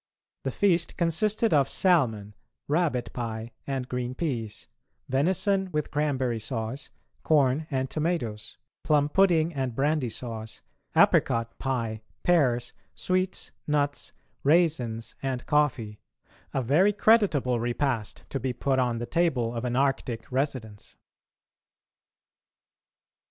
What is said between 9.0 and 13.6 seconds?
pudding and brandy sauce, apricot pie, pears, sweets,